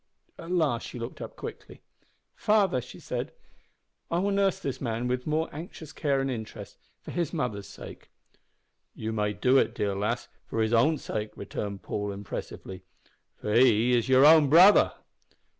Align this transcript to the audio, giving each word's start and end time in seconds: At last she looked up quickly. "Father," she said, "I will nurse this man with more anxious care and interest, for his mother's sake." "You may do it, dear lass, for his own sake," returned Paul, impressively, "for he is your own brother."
At 0.39 0.49
last 0.49 0.87
she 0.87 0.97
looked 0.97 1.21
up 1.21 1.35
quickly. 1.35 1.81
"Father," 2.33 2.81
she 2.81 2.99
said, 2.99 3.33
"I 4.09 4.17
will 4.17 4.31
nurse 4.31 4.57
this 4.59 4.81
man 4.81 5.07
with 5.07 5.27
more 5.27 5.47
anxious 5.53 5.93
care 5.93 6.19
and 6.19 6.31
interest, 6.31 6.79
for 7.03 7.11
his 7.11 7.31
mother's 7.33 7.67
sake." 7.67 8.09
"You 8.95 9.11
may 9.13 9.31
do 9.33 9.59
it, 9.59 9.75
dear 9.75 9.93
lass, 9.93 10.27
for 10.47 10.63
his 10.63 10.73
own 10.73 10.97
sake," 10.97 11.37
returned 11.37 11.83
Paul, 11.83 12.11
impressively, 12.11 12.81
"for 13.37 13.53
he 13.53 13.95
is 13.95 14.09
your 14.09 14.25
own 14.25 14.49
brother." 14.49 14.93